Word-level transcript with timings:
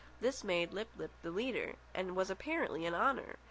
This 0.19 0.43
made 0.43 0.73
Lip 0.73 0.87
lip 0.97 1.11
the 1.21 1.29
leader, 1.29 1.75
and 1.93 2.15
was 2.15 2.31
apparently 2.31 2.87
an 2.87 2.95
honour! 2.95 3.35